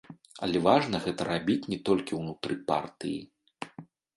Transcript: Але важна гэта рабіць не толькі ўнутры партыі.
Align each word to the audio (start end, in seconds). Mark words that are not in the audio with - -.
Але 0.45 0.61
важна 0.67 1.01
гэта 1.03 1.27
рабіць 1.31 1.67
не 1.73 1.79
толькі 1.91 2.17
ўнутры 2.23 2.59
партыі. 2.73 3.19